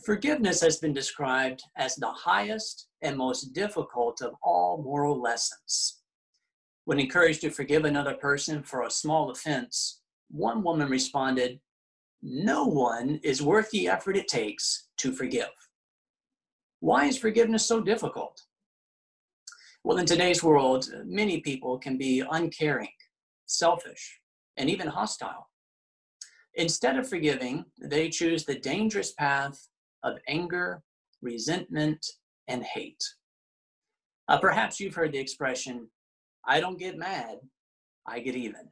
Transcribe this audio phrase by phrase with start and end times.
[0.00, 6.00] Forgiveness has been described as the highest and most difficult of all moral lessons.
[6.86, 10.00] When encouraged to forgive another person for a small offense,
[10.30, 11.60] one woman responded,
[12.22, 15.50] No one is worth the effort it takes to forgive.
[16.80, 18.40] Why is forgiveness so difficult?
[19.84, 22.92] Well, in today's world, many people can be uncaring,
[23.46, 24.20] selfish,
[24.56, 25.50] and even hostile.
[26.54, 29.68] Instead of forgiving, they choose the dangerous path
[30.02, 30.82] of anger,
[31.20, 32.04] resentment,
[32.48, 33.02] and hate.
[34.28, 35.88] Uh, perhaps you've heard the expression,
[36.46, 37.38] I don't get mad,
[38.06, 38.68] I get even.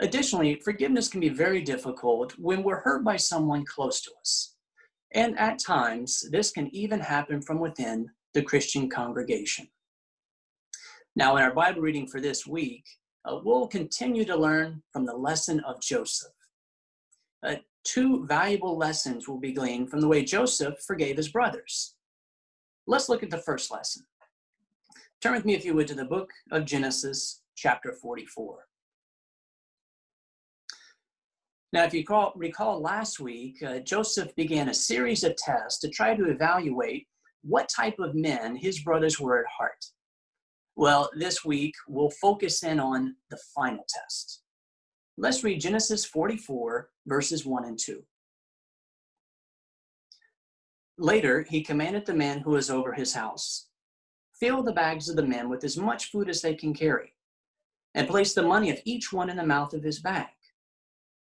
[0.00, 4.54] Additionally, forgiveness can be very difficult when we're hurt by someone close to us.
[5.12, 9.68] And at times, this can even happen from within the Christian congregation.
[11.16, 12.84] Now, in our Bible reading for this week,
[13.24, 16.32] uh, we'll continue to learn from the lesson of Joseph.
[17.42, 17.56] Uh,
[17.88, 21.94] two valuable lessons will be gleaned from the way Joseph forgave his brothers.
[22.86, 24.04] Let's look at the first lesson.
[25.22, 28.66] Turn with me, if you would, to the book of Genesis, chapter 44.
[31.72, 35.88] Now, if you recall, recall last week, uh, Joseph began a series of tests to
[35.88, 37.06] try to evaluate
[37.42, 39.84] what type of men his brothers were at heart.
[40.76, 44.42] Well, this week we'll focus in on the final test.
[45.20, 48.02] Let's read Genesis 44, verses 1 and 2.
[50.98, 53.68] Later, he commanded the man who was over his house
[54.38, 57.12] Fill the bags of the men with as much food as they can carry,
[57.94, 60.28] and place the money of each one in the mouth of his bag.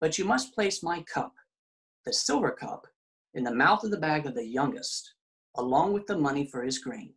[0.02, 1.34] But you must place my cup,
[2.04, 2.86] the silver cup,
[3.32, 5.14] in the mouth of the bag of the youngest,
[5.56, 7.14] along with the money for his grain.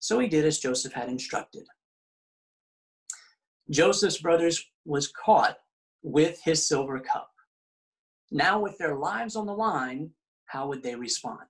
[0.00, 1.66] So he did as Joseph had instructed.
[3.70, 5.58] Joseph's brothers was caught
[6.02, 7.30] with his silver cup.
[8.30, 10.10] Now, with their lives on the line,
[10.46, 11.46] how would they respond?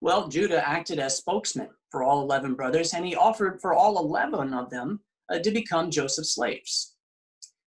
[0.00, 4.54] Well, Judah acted as spokesman for all 11 brothers, and he offered for all 11
[4.54, 5.00] of them
[5.30, 6.94] uh, to become Joseph's slaves.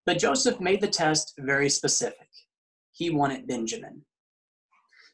[0.05, 2.27] But Joseph made the test very specific.
[2.91, 4.03] He wanted Benjamin.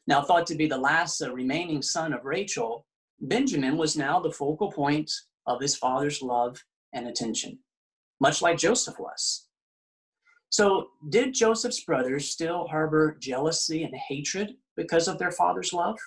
[0.06, 2.86] Now, thought to be the last uh, remaining son of Rachel,
[3.20, 5.10] Benjamin was now the focal point
[5.46, 7.58] of his father's love and attention,
[8.20, 9.46] much like Joseph was.
[10.56, 15.98] So, did Joseph's brothers still harbor jealousy and hatred because of their father's love?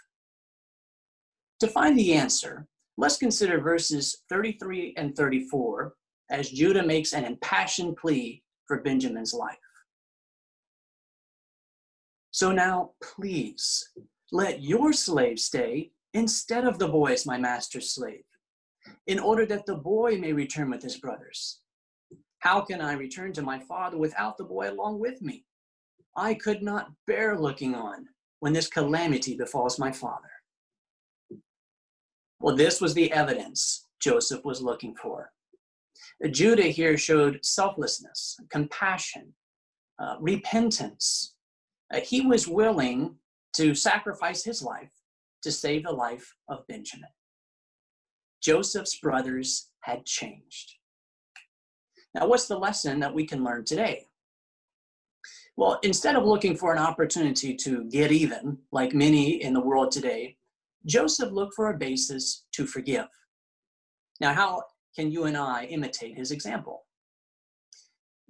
[1.59, 2.65] To find the answer,
[2.95, 5.95] let's consider verses 33 and 34
[6.31, 9.57] as Judah makes an impassioned plea for Benjamin's life.
[12.31, 13.89] So now, please,
[14.31, 18.23] let your slave stay instead of the boy as my master's slave,
[19.07, 21.59] in order that the boy may return with his brothers.
[22.47, 25.43] How can I return to my father without the boy along with me?
[26.15, 28.07] I could not bear looking on
[28.39, 30.31] when this calamity befalls my father.
[32.39, 35.29] Well, this was the evidence Joseph was looking for.
[36.31, 39.33] Judah here showed selflessness, compassion,
[39.99, 41.35] uh, repentance.
[41.93, 43.17] Uh, he was willing
[43.57, 44.93] to sacrifice his life
[45.41, 47.09] to save the life of Benjamin.
[48.41, 50.76] Joseph's brothers had changed.
[52.17, 54.07] Now, what's the lesson that we can learn today?
[55.55, 59.91] Well, instead of looking for an opportunity to get even, like many in the world
[59.91, 60.37] today,
[60.87, 63.07] Joseph looked for a basis to forgive.
[64.19, 64.63] Now, how
[64.95, 66.85] can you and I imitate his example?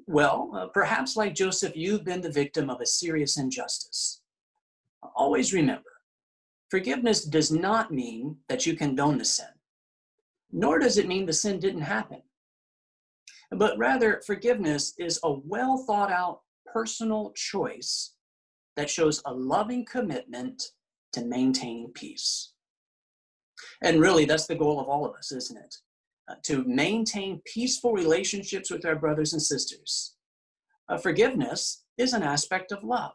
[0.05, 4.19] Well, uh, perhaps like Joseph, you've been the victim of a serious injustice.
[5.15, 5.91] Always remember,
[6.69, 9.47] forgiveness does not mean that you condone the sin,
[10.51, 12.21] nor does it mean the sin didn't happen.
[13.51, 18.13] But rather, forgiveness is a well thought out personal choice
[18.75, 20.61] that shows a loving commitment
[21.13, 22.53] to maintaining peace.
[23.81, 25.75] And really, that's the goal of all of us, isn't it?
[26.29, 30.15] Uh, to maintain peaceful relationships with our brothers and sisters.
[30.89, 33.13] Uh, forgiveness is an aspect of love.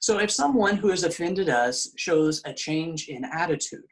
[0.00, 3.86] So if someone who has offended us shows a change in attitude,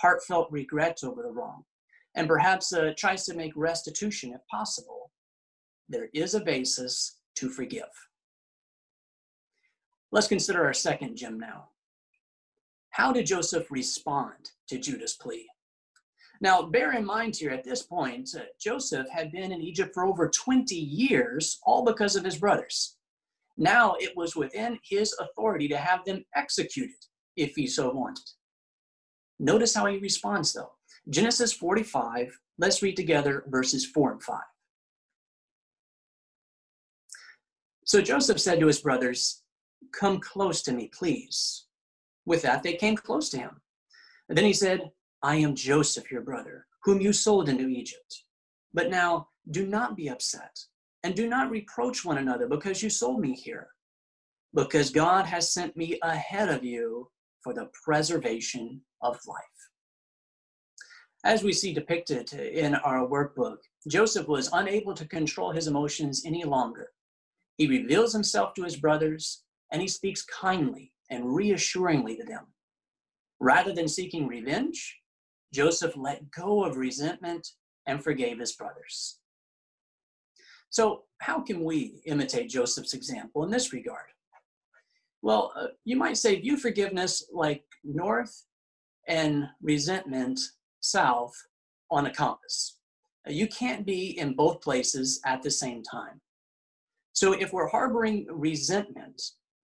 [0.00, 1.62] heartfelt regret over the wrong,
[2.14, 5.10] and perhaps uh, tries to make restitution if possible,
[5.88, 7.84] there is a basis to forgive.
[10.10, 11.70] Let's consider our second gem now.
[12.90, 15.48] How did Joseph respond to Judah's plea?
[16.42, 20.04] Now, bear in mind here at this point, uh, Joseph had been in Egypt for
[20.04, 22.96] over 20 years, all because of his brothers.
[23.56, 26.96] Now it was within his authority to have them executed
[27.36, 28.24] if he so wanted.
[29.38, 30.72] Notice how he responds, though.
[31.10, 34.40] Genesis 45, let's read together verses 4 and 5.
[37.84, 39.42] So Joseph said to his brothers,
[39.92, 41.66] Come close to me, please.
[42.24, 43.60] With that, they came close to him.
[44.28, 44.90] And then he said,
[45.22, 48.22] I am Joseph, your brother, whom you sold into Egypt.
[48.72, 50.56] But now do not be upset,
[51.02, 53.68] and do not reproach one another because you sold me here,
[54.54, 57.10] because God has sent me ahead of you
[57.42, 59.51] for the preservation of life.
[61.24, 63.58] As we see depicted in our workbook,
[63.88, 66.88] Joseph was unable to control his emotions any longer.
[67.56, 72.46] He reveals himself to his brothers and he speaks kindly and reassuringly to them.
[73.40, 74.98] Rather than seeking revenge,
[75.52, 77.46] Joseph let go of resentment
[77.86, 79.18] and forgave his brothers.
[80.70, 84.06] So, how can we imitate Joseph's example in this regard?
[85.20, 88.44] Well, uh, you might say view forgiveness like north
[89.06, 90.40] and resentment
[90.82, 91.32] south
[91.90, 92.78] on a compass.
[93.26, 96.20] You can't be in both places at the same time.
[97.12, 99.20] So if we're harboring resentment,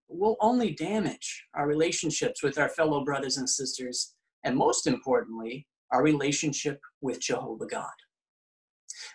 [0.07, 6.03] we'll only damage our relationships with our fellow brothers and sisters, and most importantly, our
[6.03, 7.89] relationship with Jehovah God.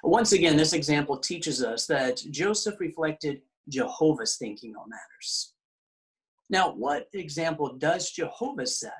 [0.02, 5.54] Once again, this example teaches us that Joseph reflected Jehovah's thinking on matters.
[6.50, 8.92] Now, what example does Jehovah set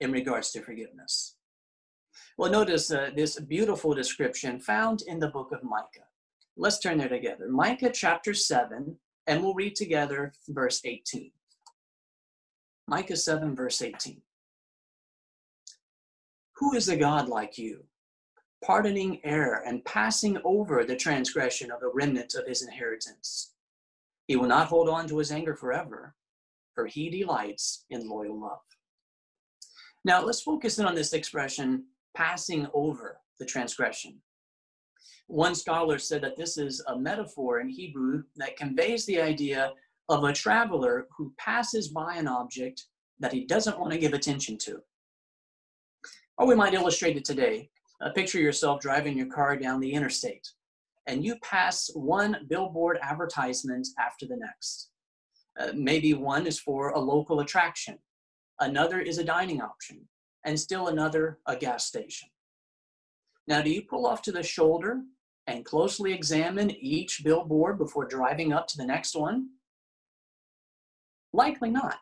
[0.00, 1.31] in regards to forgiveness?
[2.38, 6.08] Well, notice uh, this beautiful description found in the book of Micah.
[6.56, 7.48] Let's turn there together.
[7.48, 8.96] Micah chapter 7,
[9.26, 11.30] and we'll read together verse 18.
[12.88, 14.22] Micah 7, verse 18.
[16.56, 17.84] Who is a God like you,
[18.64, 23.52] pardoning error and passing over the transgression of the remnant of his inheritance?
[24.26, 26.14] He will not hold on to his anger forever,
[26.74, 28.60] for he delights in loyal love.
[30.04, 31.84] Now, let's focus in on this expression
[32.14, 34.20] passing over the transgression.
[35.26, 39.72] One scholar said that this is a metaphor in Hebrew that conveys the idea
[40.08, 42.86] of a traveler who passes by an object
[43.20, 44.80] that he doesn't want to give attention to.
[46.36, 47.70] Or we might illustrate it today.
[48.00, 50.46] Uh, picture yourself driving your car down the interstate
[51.06, 54.90] and you pass one billboard advertisement after the next.
[55.58, 57.98] Uh, maybe one is for a local attraction,
[58.60, 60.00] another is a dining option,
[60.44, 62.28] and still another a gas station.
[63.46, 65.02] Now, do you pull off to the shoulder
[65.46, 69.48] and closely examine each billboard before driving up to the next one?
[71.32, 71.98] Likely not.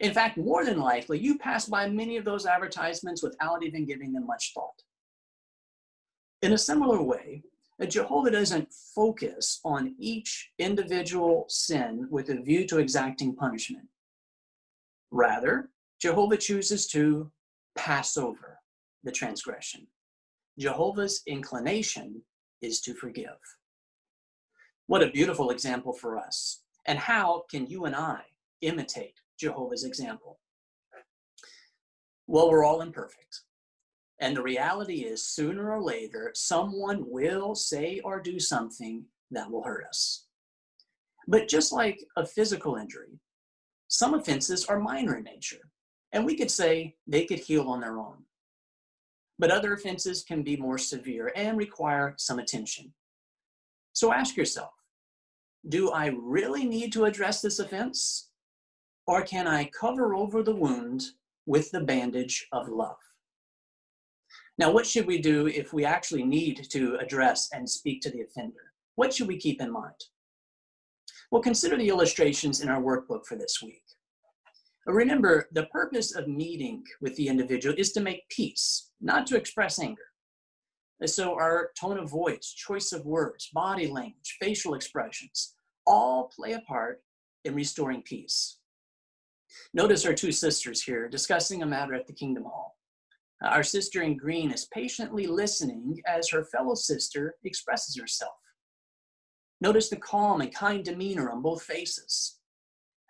[0.00, 4.12] In fact, more than likely, you pass by many of those advertisements without even giving
[4.12, 4.82] them much thought.
[6.42, 7.42] In a similar way,
[7.86, 13.86] Jehovah doesn't focus on each individual sin with a view to exacting punishment.
[15.10, 15.70] Rather,
[16.00, 17.30] Jehovah chooses to
[17.78, 18.58] pass over
[19.04, 19.86] the transgression.
[20.58, 22.22] Jehovah's inclination
[22.60, 23.38] is to forgive.
[24.88, 26.62] What a beautiful example for us.
[26.86, 28.22] And how can you and I
[28.62, 30.40] imitate Jehovah's example?
[32.26, 33.42] Well, we're all imperfect.
[34.20, 39.62] And the reality is, sooner or later, someone will say or do something that will
[39.62, 40.26] hurt us.
[41.28, 43.20] But just like a physical injury,
[43.86, 45.67] some offenses are minor in nature.
[46.12, 48.24] And we could say they could heal on their own.
[49.38, 52.92] But other offenses can be more severe and require some attention.
[53.92, 54.70] So ask yourself
[55.68, 58.30] do I really need to address this offense?
[59.06, 61.02] Or can I cover over the wound
[61.46, 62.96] with the bandage of love?
[64.58, 68.22] Now, what should we do if we actually need to address and speak to the
[68.22, 68.72] offender?
[68.96, 70.04] What should we keep in mind?
[71.30, 73.82] Well, consider the illustrations in our workbook for this week.
[74.88, 79.78] Remember, the purpose of meeting with the individual is to make peace, not to express
[79.78, 80.02] anger.
[81.04, 85.54] So, our tone of voice, choice of words, body language, facial expressions
[85.86, 87.02] all play a part
[87.44, 88.58] in restoring peace.
[89.74, 92.76] Notice our two sisters here discussing a matter at the Kingdom Hall.
[93.44, 98.34] Uh, our sister in green is patiently listening as her fellow sister expresses herself.
[99.60, 102.37] Notice the calm and kind demeanor on both faces.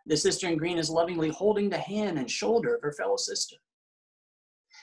[0.09, 3.57] The sister in green is lovingly holding the hand and shoulder of her fellow sister.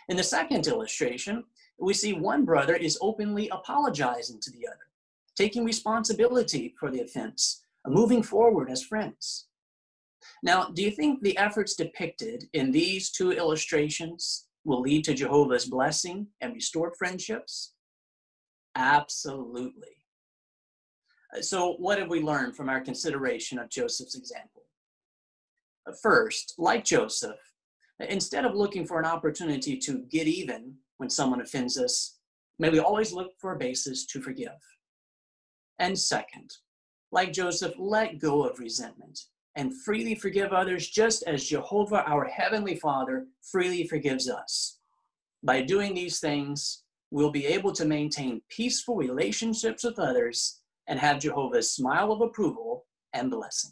[0.07, 1.43] In the second illustration,
[1.79, 4.87] we see one brother is openly apologizing to the other,
[5.35, 9.47] taking responsibility for the offense, moving forward as friends.
[10.43, 15.65] Now, do you think the efforts depicted in these two illustrations will lead to Jehovah's
[15.65, 17.73] blessing and restored friendships?
[18.75, 20.03] Absolutely.
[21.41, 24.64] So, what have we learned from our consideration of Joseph's example?
[26.01, 27.37] First, like Joseph,
[27.99, 32.17] instead of looking for an opportunity to get even when someone offends us,
[32.59, 34.49] may we always look for a basis to forgive.
[35.79, 36.51] And second,
[37.11, 39.19] like Joseph, let go of resentment
[39.55, 44.79] and freely forgive others, just as Jehovah, our Heavenly Father, freely forgives us.
[45.43, 51.19] By doing these things, we'll be able to maintain peaceful relationships with others and have
[51.19, 53.71] Jehovah's smile of approval and blessing.